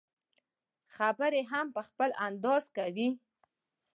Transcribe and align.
خبرې 0.95 1.41
هم 1.51 1.65
په 1.75 1.81
خپل 1.87 2.09
انداز 2.27 2.63
کوي. 2.77 3.09